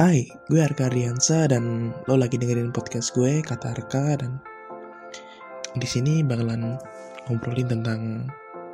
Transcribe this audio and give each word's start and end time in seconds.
Hai, 0.00 0.24
gue 0.48 0.64
Arka 0.64 0.88
Riansa 0.88 1.44
dan 1.44 1.92
lo 2.08 2.16
lagi 2.16 2.40
dengerin 2.40 2.72
podcast 2.72 3.12
gue 3.12 3.44
kata 3.44 3.76
Arka 3.76 4.16
dan 4.16 4.40
di 5.76 5.84
sini 5.84 6.24
bakalan 6.24 6.80
ngobrolin 7.28 7.68
tentang 7.68 8.24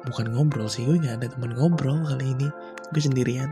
bukan 0.06 0.30
ngobrol 0.30 0.70
sih 0.70 0.86
gue 0.86 1.02
nggak 1.02 1.18
ada 1.18 1.26
teman 1.34 1.58
ngobrol 1.58 1.98
kali 2.06 2.30
ini 2.30 2.46
gue 2.94 3.02
sendirian 3.02 3.50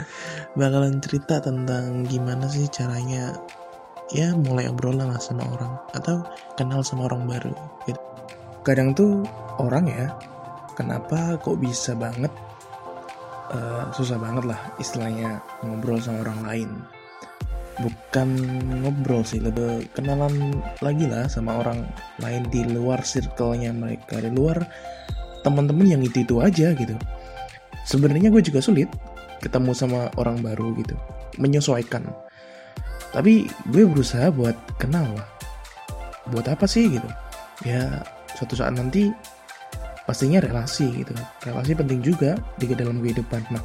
bakalan 0.56 0.96
cerita 1.04 1.44
tentang 1.44 2.08
gimana 2.08 2.48
sih 2.48 2.72
caranya 2.72 3.36
ya 4.08 4.32
mulai 4.32 4.72
obrolan 4.72 5.12
lah 5.12 5.20
sama 5.20 5.44
orang 5.44 5.76
atau 5.92 6.24
kenal 6.56 6.80
sama 6.80 7.12
orang 7.12 7.28
baru 7.28 7.52
gitu. 7.84 8.00
kadang 8.64 8.96
tuh 8.96 9.28
orang 9.60 9.92
ya 9.92 10.08
kenapa 10.72 11.36
kok 11.36 11.60
bisa 11.60 11.92
banget 11.92 12.32
uh, 13.52 13.90
susah 13.92 14.16
banget 14.16 14.48
lah 14.48 14.60
istilahnya 14.80 15.42
ngobrol 15.60 16.00
sama 16.00 16.24
orang 16.24 16.40
lain. 16.46 16.70
Bukan 17.74 18.28
ngobrol 18.86 19.26
sih 19.26 19.42
lebih 19.42 19.90
kenalan 19.98 20.62
lagi 20.78 21.10
lah 21.10 21.26
sama 21.26 21.58
orang 21.58 21.82
lain 22.22 22.46
di 22.48 22.62
luar 22.64 23.02
circle-nya 23.02 23.74
mereka. 23.74 24.22
Di 24.22 24.30
luar 24.30 24.62
teman-teman 25.42 25.98
yang 25.98 26.02
itu 26.06 26.22
itu 26.22 26.38
aja 26.38 26.70
gitu. 26.72 26.94
Sebenarnya 27.84 28.30
gue 28.30 28.40
juga 28.40 28.62
sulit 28.62 28.88
ketemu 29.42 29.76
sama 29.76 30.08
orang 30.16 30.40
baru 30.40 30.72
gitu 30.80 30.96
menyesuaikan. 31.36 32.06
Tapi 33.10 33.50
gue 33.68 33.84
berusaha 33.84 34.30
buat 34.30 34.54
kenal 34.78 35.04
lah. 35.12 35.28
Buat 36.30 36.54
apa 36.54 36.64
sih 36.64 36.88
gitu? 36.94 37.08
Ya 37.66 38.06
suatu 38.34 38.58
saat 38.58 38.74
nanti 38.74 39.10
pastinya 40.04 40.40
relasi 40.40 41.04
gitu. 41.04 41.12
Relasi 41.44 41.72
penting 41.76 42.00
juga 42.04 42.36
di 42.60 42.68
dalam 42.72 43.00
kehidupan. 43.00 43.42
Nah 43.52 43.64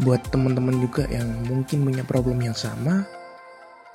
buat 0.00 0.22
teman-teman 0.32 0.80
juga 0.80 1.04
yang 1.12 1.28
mungkin 1.44 1.84
punya 1.84 2.04
problem 2.08 2.40
yang 2.40 2.56
sama 2.56 3.04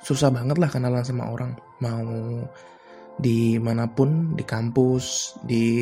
susah 0.06 0.30
banget 0.30 0.61
lah 0.61 0.69
kenalan 0.69 1.02
sama 1.02 1.33
orang. 1.33 1.58
Mau 1.81 2.45
di 3.17 3.58
mana 3.58 3.89
pun 3.89 4.38
di 4.38 4.44
kampus 4.45 5.38
di 5.41 5.81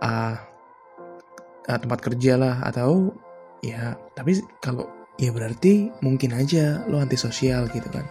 uh, 0.00 0.34
uh, 1.70 1.78
tempat 1.78 2.00
kerja 2.00 2.40
lah 2.40 2.64
atau 2.64 3.12
ya 3.60 3.92
tapi 4.16 4.40
kalau 4.64 4.88
ya 5.20 5.28
berarti 5.36 5.92
mungkin 6.00 6.32
aja 6.32 6.80
lo 6.88 6.96
antisosial 6.96 7.68
gitu 7.68 7.92
kan. 7.92 8.08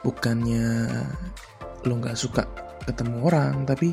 Bukannya 0.00 0.88
lo 1.84 1.92
nggak 2.00 2.16
suka 2.16 2.48
ketemu 2.88 3.28
orang 3.28 3.68
tapi 3.68 3.92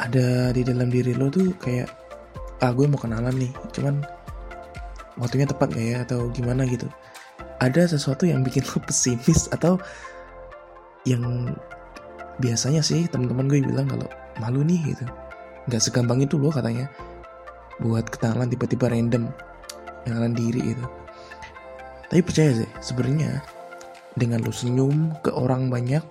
ada 0.00 0.50
di 0.56 0.64
dalam 0.64 0.88
diri 0.88 1.12
lo 1.12 1.28
tuh 1.28 1.52
kayak 1.60 1.88
ah 2.64 2.72
gue 2.72 2.88
mau 2.88 2.96
kenalan 2.96 3.36
nih 3.36 3.52
cuman 3.76 4.00
waktunya 5.20 5.44
tepat 5.44 5.68
gak 5.76 5.84
ya? 5.84 5.96
Atau 6.08 6.32
gimana 6.32 6.64
gitu. 6.64 6.88
Ada 7.60 7.92
sesuatu 7.92 8.24
yang 8.24 8.40
bikin 8.40 8.64
lo 8.64 8.80
pesimis 8.88 9.52
atau 9.52 9.76
yang 11.04 11.52
biasanya 12.40 12.80
sih 12.80 13.04
teman-teman 13.08 13.48
gue 13.48 13.60
bilang 13.60 13.88
kalau 13.88 14.08
malu 14.40 14.64
nih 14.64 14.96
gitu. 14.96 15.04
Nggak 15.68 15.82
segampang 15.84 16.24
itu 16.24 16.40
loh 16.40 16.48
katanya 16.48 16.88
buat 17.80 18.08
kenalan 18.12 18.48
tiba-tiba 18.52 18.92
random 18.92 19.32
kenalan 20.04 20.36
diri 20.36 20.76
itu 20.76 20.84
tapi 22.10 22.20
percaya 22.26 22.50
sih 22.64 22.70
sebenarnya 22.82 23.40
dengan 24.18 24.42
lo 24.42 24.52
senyum 24.52 25.14
ke 25.22 25.30
orang 25.30 25.70
banyak 25.70 26.02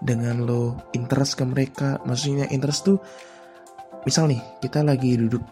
dengan 0.00 0.46
lo 0.46 0.78
interest 0.94 1.36
ke 1.36 1.44
mereka 1.44 1.98
maksudnya 2.06 2.46
interest 2.48 2.86
tuh 2.86 2.98
misal 4.06 4.30
nih 4.30 4.40
kita 4.62 4.82
lagi 4.82 5.18
duduk 5.18 5.42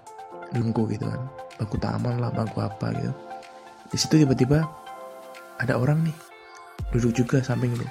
bangku 0.54 0.86
gitu 0.90 1.06
kan 1.06 1.22
bangku 1.58 1.76
taman 1.80 2.20
lah 2.20 2.30
bangku 2.30 2.62
apa 2.62 2.92
gitu. 2.94 3.12
Di 3.90 3.96
situ 3.96 4.14
tiba-tiba 4.22 4.66
ada 5.62 5.74
orang 5.78 6.04
nih 6.06 6.16
duduk 6.94 7.12
juga 7.16 7.42
samping 7.42 7.74
lu. 7.74 7.86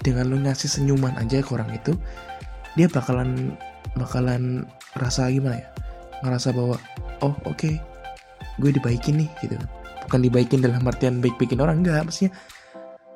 Dengan 0.00 0.28
lu 0.30 0.36
ngasih 0.44 0.70
senyuman 0.70 1.16
aja 1.18 1.42
ke 1.42 1.50
orang 1.50 1.72
itu 1.74 1.96
dia 2.76 2.86
bakalan 2.86 3.56
bakalan 3.96 4.68
rasa 4.96 5.32
gimana 5.32 5.60
ya? 5.60 5.68
Ngerasa 6.24 6.52
bahwa 6.52 6.76
oh 7.24 7.34
oke 7.44 7.56
okay, 7.56 7.74
gue 8.60 8.70
dibaikin 8.72 9.20
nih 9.24 9.30
gitu 9.44 9.56
bukan 10.06 10.22
dibaikin 10.22 10.62
dalam 10.62 10.86
artian 10.86 11.18
baik-baikin 11.18 11.58
orang 11.58 11.82
enggak 11.82 12.06
maksudnya 12.06 12.30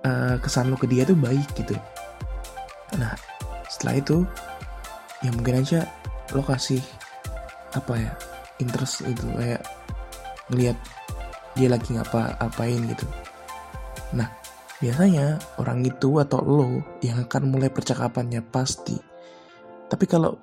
uh, 0.03 0.37
kesan 0.43 0.75
lu 0.75 0.77
ke 0.77 0.91
dia 0.91 1.07
tuh 1.07 1.15
baik 1.15 1.47
gitu. 1.55 1.79
Nah 2.99 3.15
setelah 3.71 4.03
itu 4.03 4.17
ya 5.23 5.31
mungkin 5.31 5.63
aja 5.63 5.87
lo 6.35 6.43
kasih 6.47 6.83
apa 7.75 7.95
ya 7.95 8.13
interest 8.59 9.07
itu 9.07 9.27
kayak 9.35 9.63
ngelihat 10.51 10.79
dia 11.55 11.69
lagi 11.71 11.95
ngapa 11.95 12.39
apain 12.39 12.83
gitu. 12.87 13.07
Nah 14.15 14.31
biasanya 14.81 15.39
orang 15.61 15.85
itu 15.85 16.19
atau 16.19 16.41
lo 16.43 16.83
yang 17.03 17.23
akan 17.27 17.51
mulai 17.51 17.71
percakapannya 17.71 18.43
pasti. 18.47 18.97
Tapi 19.91 20.05
kalau 20.07 20.39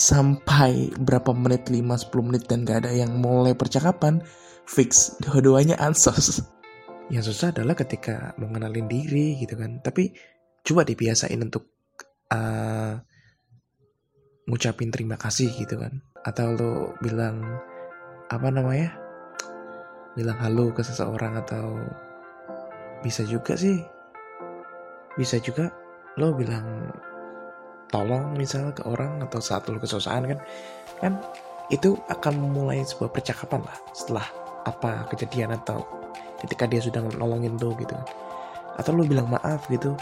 sampai 0.00 0.88
berapa 0.96 1.36
menit 1.36 1.68
5-10 1.68 2.26
menit 2.26 2.42
dan 2.48 2.64
gak 2.64 2.86
ada 2.86 2.92
yang 2.94 3.20
mulai 3.20 3.52
percakapan 3.52 4.24
fix 4.64 5.18
dua-duanya 5.20 5.76
ansos. 5.76 6.40
Yang 7.10 7.34
susah 7.34 7.52
adalah 7.52 7.74
ketika 7.76 8.32
mengenalin 8.38 8.86
diri 8.86 9.36
gitu 9.36 9.58
kan. 9.58 9.82
Tapi 9.82 10.14
coba 10.62 10.86
dibiasain 10.86 11.40
untuk 11.42 11.68
uh, 12.30 12.96
ngucapin 14.50 14.90
terima 14.90 15.14
kasih 15.14 15.54
gitu 15.54 15.78
kan. 15.78 16.02
Atau 16.26 16.58
lo 16.58 16.72
bilang 16.98 17.38
apa 18.26 18.50
namanya? 18.50 18.90
Bilang 20.18 20.36
halo 20.42 20.74
ke 20.74 20.82
seseorang 20.82 21.38
atau 21.38 21.78
bisa 23.06 23.22
juga 23.22 23.54
sih. 23.54 23.78
Bisa 25.14 25.38
juga 25.38 25.70
lo 26.18 26.34
bilang 26.34 26.90
tolong 27.94 28.34
misal 28.34 28.74
ke 28.74 28.82
orang 28.86 29.22
atau 29.22 29.38
saat 29.38 29.70
lo 29.70 29.78
kesusahan 29.78 30.26
kan. 30.26 30.38
Kan 30.98 31.12
itu 31.70 31.94
akan 32.10 32.50
mulai 32.50 32.82
sebuah 32.82 33.14
percakapan 33.14 33.62
lah 33.62 33.78
setelah 33.94 34.26
apa 34.66 35.06
kejadian 35.14 35.54
atau 35.54 35.86
ketika 36.42 36.66
dia 36.66 36.82
sudah 36.82 37.00
nolongin 37.14 37.54
lo 37.62 37.78
gitu 37.78 37.94
kan. 37.94 38.06
Atau 38.82 38.98
lo 38.98 39.06
bilang 39.06 39.30
maaf 39.30 39.70
gitu. 39.70 39.94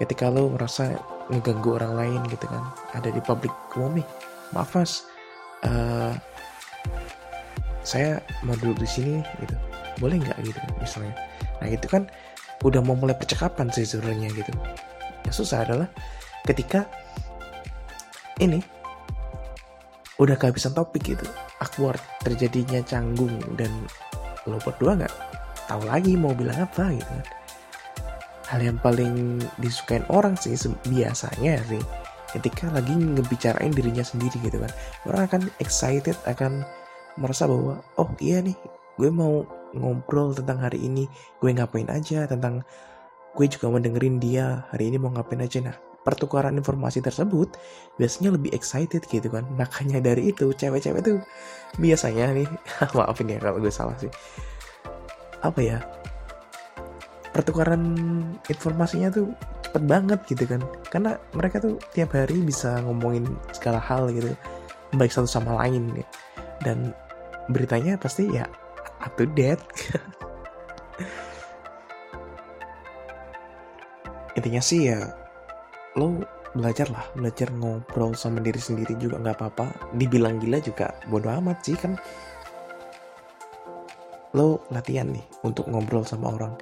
Ketika 0.00 0.32
lo 0.32 0.48
merasa 0.48 0.96
ngeganggu 1.32 1.80
orang 1.80 1.92
lain 1.96 2.20
gitu 2.28 2.44
kan. 2.44 2.62
Ada 2.92 3.08
di 3.08 3.20
publik 3.24 3.52
umum 3.74 3.96
nih. 3.96 4.06
Maaf 4.52 4.76
mas. 4.76 5.08
Uh, 5.64 6.12
saya 7.82 8.22
mau 8.44 8.54
duduk 8.60 8.84
di 8.84 8.88
sini 8.88 9.14
gitu. 9.40 9.56
Boleh 9.98 10.20
nggak 10.20 10.38
gitu 10.44 10.58
misalnya? 10.78 11.16
Nah 11.58 11.68
itu 11.72 11.86
kan 11.88 12.06
udah 12.62 12.84
mau 12.84 12.94
mulai 12.94 13.16
percakapan 13.16 13.72
sebenarnya 13.72 14.28
gitu. 14.36 14.52
Yang 15.26 15.34
susah 15.42 15.64
adalah 15.66 15.88
ketika 16.46 16.86
ini 18.38 18.60
udah 20.20 20.36
kehabisan 20.36 20.76
topik 20.76 21.16
gitu. 21.16 21.26
Awkward 21.58 21.98
terjadinya 22.22 22.84
canggung 22.84 23.34
dan 23.56 23.70
lo 24.46 24.58
berdua 24.58 24.98
nggak 24.98 25.14
tahu 25.70 25.82
lagi 25.86 26.18
mau 26.18 26.34
bilang 26.34 26.66
apa 26.66 26.90
gitu 26.90 27.06
kan 27.06 27.41
hal 28.52 28.60
yang 28.60 28.76
paling 28.84 29.40
disukain 29.56 30.04
orang 30.12 30.36
sih 30.36 30.52
biasanya 30.84 31.56
sih 31.64 31.80
ketika 32.36 32.68
lagi 32.68 32.92
ngebicarain 32.92 33.72
dirinya 33.72 34.04
sendiri 34.04 34.36
gitu 34.44 34.60
kan. 34.60 34.72
Orang 35.08 35.22
akan 35.28 35.42
excited 35.60 36.16
akan 36.28 36.64
merasa 37.16 37.48
bahwa 37.48 37.80
oh 37.96 38.08
iya 38.20 38.44
nih 38.44 38.56
gue 39.00 39.08
mau 39.08 39.44
ngobrol 39.72 40.36
tentang 40.36 40.60
hari 40.60 40.84
ini 40.84 41.08
gue 41.40 41.48
ngapain 41.52 41.88
aja 41.88 42.28
tentang 42.28 42.60
gue 43.32 43.46
juga 43.48 43.72
mau 43.72 43.80
dengerin 43.80 44.20
dia 44.20 44.68
hari 44.68 44.92
ini 44.92 45.00
mau 45.00 45.12
ngapain 45.12 45.40
aja. 45.40 45.64
Nah 45.64 45.76
pertukaran 46.04 46.56
informasi 46.56 46.98
tersebut 47.00 47.56
biasanya 47.96 48.36
lebih 48.36 48.52
excited 48.52 49.04
gitu 49.08 49.28
kan. 49.32 49.48
Makanya 49.60 50.00
dari 50.04 50.32
itu 50.32 50.52
cewek-cewek 50.52 51.00
tuh 51.04 51.20
biasanya 51.80 52.36
nih 52.36 52.48
maafin 52.96 53.32
ya 53.32 53.40
kalau 53.40 53.60
gue 53.60 53.72
salah 53.72 53.96
sih 53.96 54.12
apa 55.42 55.58
ya 55.58 55.82
pertukaran 57.32 57.80
informasinya 58.46 59.08
tuh 59.08 59.32
cepet 59.64 59.82
banget 59.88 60.20
gitu 60.28 60.44
kan. 60.44 60.60
Karena 60.92 61.16
mereka 61.32 61.58
tuh 61.64 61.80
tiap 61.96 62.12
hari 62.12 62.44
bisa 62.44 62.84
ngomongin 62.84 63.24
segala 63.56 63.80
hal 63.80 64.12
gitu. 64.12 64.36
Baik 64.92 65.08
satu 65.10 65.24
sama 65.26 65.56
lain 65.64 65.96
ya. 65.96 66.04
dan 66.62 66.94
beritanya 67.50 67.98
pasti 67.98 68.30
ya 68.30 68.46
up 69.02 69.18
to 69.18 69.26
date. 69.34 69.58
Intinya 74.38 74.62
sih 74.62 74.92
ya 74.92 75.10
lo 75.98 76.22
belajar 76.54 76.86
lah. 76.92 77.02
Belajar 77.16 77.50
ngobrol 77.50 78.14
sama 78.14 78.38
diri 78.44 78.60
sendiri 78.60 78.94
juga 79.00 79.18
nggak 79.18 79.36
apa-apa. 79.40 79.96
Dibilang 79.96 80.38
gila 80.38 80.62
juga 80.62 80.94
bodo 81.10 81.32
amat 81.32 81.64
sih 81.64 81.74
kan. 81.74 81.98
Lo 84.36 84.62
latihan 84.70 85.10
nih 85.10 85.24
untuk 85.42 85.66
ngobrol 85.66 86.06
sama 86.06 86.30
orang 86.36 86.54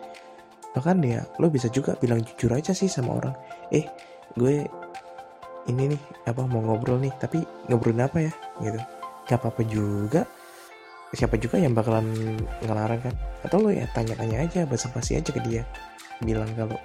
bahkan 0.70 1.02
ya 1.02 1.26
lo 1.43 1.50
bisa 1.50 1.67
juga 1.67 1.99
bilang 1.99 2.22
jujur 2.22 2.55
aja 2.55 2.70
sih 2.70 2.87
sama 2.87 3.19
orang 3.19 3.34
eh 3.75 3.90
gue 4.38 4.70
ini 5.69 5.93
nih 5.93 6.00
apa 6.25 6.43
mau 6.49 6.62
ngobrol 6.62 7.02
nih 7.02 7.12
tapi 7.20 7.44
ngobrolin 7.69 8.02
apa 8.02 8.19
ya? 8.25 8.32
Gitu. 8.62 8.81
Gak 9.28 9.38
apa-apa 9.38 9.62
juga. 9.69 10.22
Siapa 11.11 11.37
juga 11.43 11.58
yang 11.58 11.75
bakalan 11.75 12.38
ngelarang 12.62 13.00
kan? 13.02 13.14
Atau 13.43 13.67
lo 13.67 13.70
ya 13.75 13.84
tanya-tanya 13.90 14.46
aja 14.46 14.61
basa-basi 14.64 15.19
aja 15.19 15.31
ke 15.34 15.43
dia. 15.43 15.67
Bilang 16.22 16.49
kalau 16.55 16.78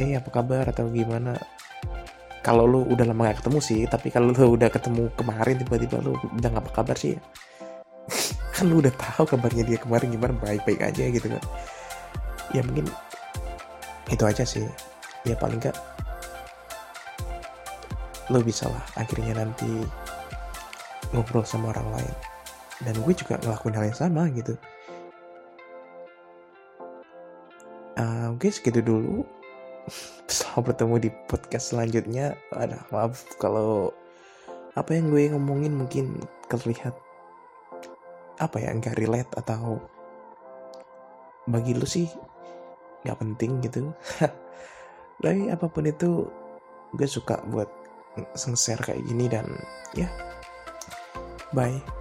eh 0.00 0.16
apa 0.16 0.30
kabar? 0.30 0.64
Atau 0.70 0.88
gimana. 0.88 1.36
Kalau 2.46 2.62
lu 2.62 2.86
udah 2.86 3.10
lama 3.10 3.26
gak 3.26 3.42
ketemu 3.42 3.58
sih 3.58 3.80
tapi 3.90 4.06
kalau 4.14 4.30
lu 4.30 4.54
udah 4.54 4.70
ketemu 4.70 5.10
kemarin 5.18 5.58
tiba-tiba 5.58 5.98
lu 5.98 6.14
udah 6.14 6.48
gak 6.54 6.62
apa 6.62 6.72
kabar 6.72 6.96
sih 6.96 7.18
ya. 7.18 7.20
Kan 8.54 8.70
lu 8.70 8.78
udah 8.78 8.94
tahu 8.94 9.26
kabarnya 9.26 9.66
dia 9.66 9.78
kemarin 9.82 10.14
gimana 10.14 10.32
baik-baik 10.38 10.80
aja 10.80 11.10
gitu 11.10 11.26
kan 11.28 11.42
ya 12.56 12.62
mungkin 12.64 12.88
itu 14.08 14.24
aja 14.24 14.44
sih. 14.48 14.64
Ya 15.28 15.36
paling 15.36 15.60
gak 15.60 15.76
lo 18.26 18.42
bisa 18.42 18.66
lah 18.66 18.82
akhirnya 18.98 19.38
nanti 19.38 19.68
ngobrol 21.12 21.44
sama 21.44 21.70
orang 21.76 22.00
lain. 22.00 22.14
Dan 22.82 22.94
gue 23.04 23.14
juga 23.16 23.40
ngelakuin 23.44 23.76
hal 23.76 23.84
yang 23.88 23.98
sama 23.98 24.22
gitu. 24.32 24.54
Uh, 27.96 28.36
oke 28.36 28.44
okay, 28.44 28.50
segitu 28.52 28.80
dulu. 28.80 29.24
Sampai 30.26 30.72
bertemu 30.72 31.08
di 31.08 31.10
podcast 31.30 31.72
selanjutnya. 31.72 32.36
Ada 32.52 32.82
maaf 32.92 33.24
kalau 33.40 33.92
apa 34.76 34.92
yang 34.92 35.08
gue 35.08 35.32
ngomongin 35.32 35.72
mungkin 35.72 36.20
terlihat 36.52 36.92
apa 38.36 38.60
ya 38.60 38.76
nggak 38.76 39.00
relate 39.00 39.32
atau 39.40 39.80
bagi 41.48 41.72
lu 41.72 41.88
sih 41.88 42.04
nggak 43.06 43.22
penting 43.22 43.62
gitu. 43.62 43.94
Tapi 45.22 45.48
apa 45.48 45.66
pun 45.70 45.86
itu 45.86 46.26
gue 46.92 47.08
suka 47.08 47.40
buat 47.46 47.70
share 48.36 48.80
kayak 48.80 49.04
gini 49.04 49.28
dan 49.28 49.44
ya 49.92 50.08
bye 51.52 51.95